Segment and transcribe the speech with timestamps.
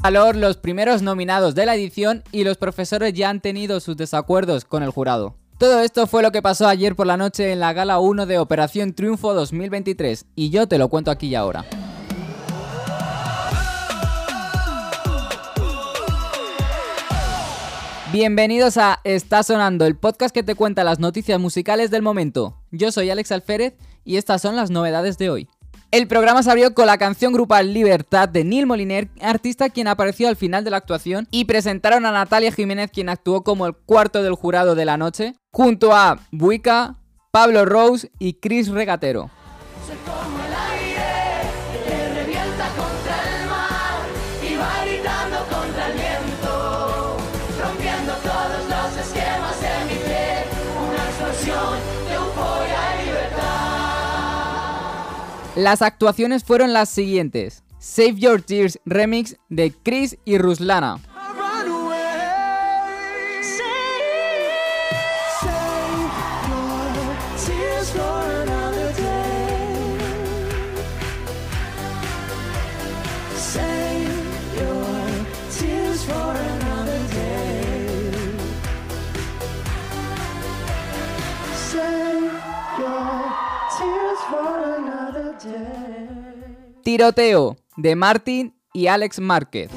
[0.00, 4.64] Valor los primeros nominados de la edición y los profesores ya han tenido sus desacuerdos
[4.64, 5.34] con el jurado.
[5.58, 8.38] Todo esto fue lo que pasó ayer por la noche en la gala 1 de
[8.38, 11.64] Operación Triunfo 2023 y yo te lo cuento aquí y ahora.
[18.12, 22.56] Bienvenidos a Está Sonando, el podcast que te cuenta las noticias musicales del momento.
[22.70, 23.74] Yo soy Alex Alférez
[24.04, 25.48] y estas son las novedades de hoy.
[25.90, 30.28] El programa se abrió con la canción grupal Libertad de Neil Moliner, artista quien apareció
[30.28, 34.22] al final de la actuación, y presentaron a Natalia Jiménez, quien actuó como el cuarto
[34.22, 36.96] del jurado de la noche, junto a Buica,
[37.30, 39.30] Pablo Rose y Chris Regatero.
[55.58, 57.64] Las actuaciones fueron las siguientes.
[57.80, 61.00] Save Your Tears remix de Chris y Ruslana.
[86.82, 89.70] Tiroteo de Martin y Alex Márquez.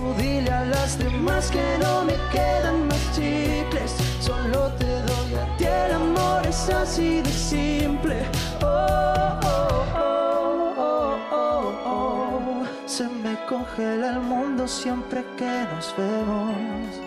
[6.70, 8.18] Así de simple.
[8.62, 17.00] Oh, oh, oh, oh, oh, Se me congela el mundo siempre que nos vemos.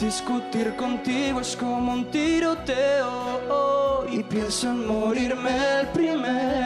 [0.00, 6.65] Discutir contigo es como un tiroteo y pienso en morirme el primero.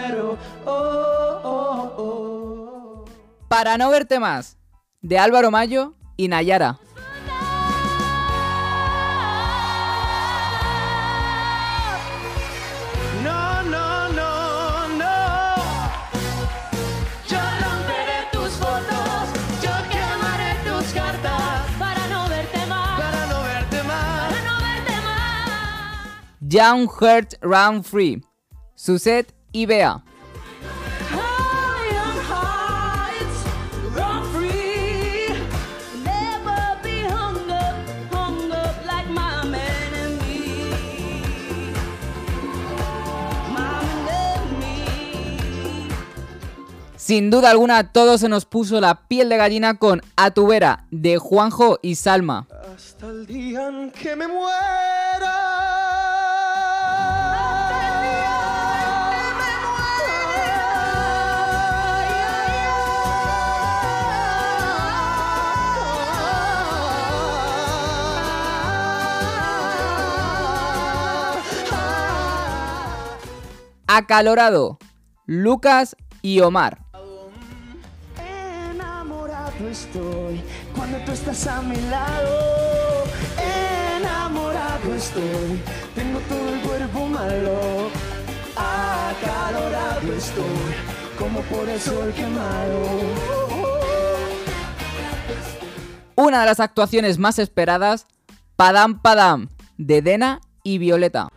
[3.50, 4.58] Para no verte más,
[5.02, 6.78] de Álvaro Mayo y Nayara.
[13.24, 15.56] No, no, no, no.
[17.28, 19.28] Yo romperé tus fotos,
[19.60, 21.66] yo quemaré tus cartas.
[21.76, 24.32] Para no verte más, para no verte más.
[24.32, 26.36] Para no verte más.
[26.42, 28.24] Young Heart Round Free,
[28.76, 30.04] Suzette y Bea.
[47.10, 50.86] Sin duda alguna, todo se nos puso la piel de gallina con A tu vera
[50.92, 52.46] de Juanjo y Salma.
[52.72, 54.46] Hasta el día en que me muera.
[73.88, 74.78] Acalorado,
[75.26, 76.89] Lucas y Omar
[79.70, 80.42] estoy
[80.74, 83.04] cuando tú estás a mi lado.
[83.96, 85.60] Enamorado estoy,
[85.94, 87.88] tengo todo el cuerpo malo.
[88.56, 90.74] Acalorado estoy,
[91.18, 92.80] como por el sol quemado.
[96.16, 98.06] Una de las actuaciones más esperadas,
[98.56, 99.48] Padam Padam,
[99.78, 101.28] de Dena y Violeta.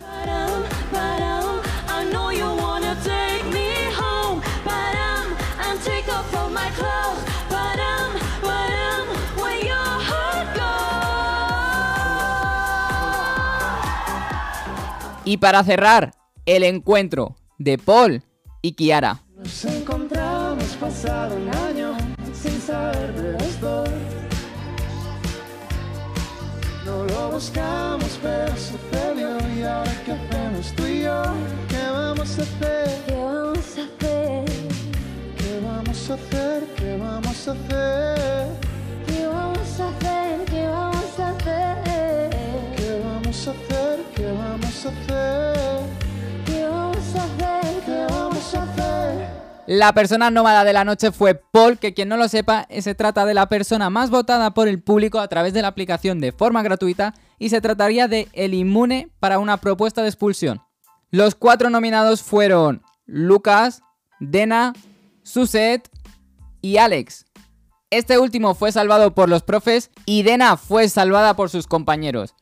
[15.25, 16.13] Y para cerrar,
[16.45, 18.23] el encuentro de Paul
[18.61, 19.23] y Kiara.
[19.37, 21.97] Nos encontramos pasado un año
[22.33, 23.89] sin saber de los dos.
[26.85, 29.37] No lo buscamos, pero sucedió.
[29.55, 31.23] Y ahora que hacemos tú y yo,
[31.69, 33.03] ¿qué vamos a hacer?
[33.05, 34.45] ¿Qué vamos a hacer?
[35.37, 36.63] ¿Qué vamos a hacer?
[36.75, 38.62] ¿Qué vamos a hacer?
[49.65, 53.25] La persona nómada de la noche fue Paul, que quien no lo sepa, se trata
[53.25, 56.63] de la persona más votada por el público a través de la aplicación de forma
[56.63, 60.61] gratuita y se trataría de el inmune para una propuesta de expulsión.
[61.11, 63.81] Los cuatro nominados fueron Lucas,
[64.19, 64.73] Dena,
[65.23, 65.89] Suset
[66.61, 67.25] y Alex.
[67.89, 72.35] Este último fue salvado por los profes y Dena fue salvada por sus compañeros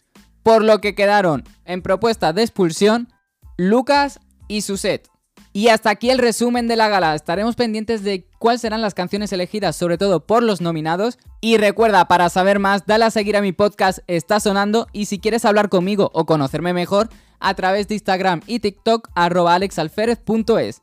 [0.44, 3.12] por lo que quedaron en propuesta de expulsión
[3.57, 5.07] Lucas y Suset.
[5.53, 7.13] Y hasta aquí el resumen de la gala.
[7.13, 11.18] Estaremos pendientes de cuáles serán las canciones elegidas, sobre todo por los nominados.
[11.42, 15.19] Y recuerda, para saber más, dale a seguir a mi podcast Está Sonando y si
[15.19, 17.09] quieres hablar conmigo o conocerme mejor,
[17.39, 20.81] a través de Instagram y TikTok arroba alexalferez.es.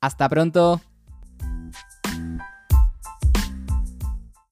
[0.00, 0.80] Hasta pronto.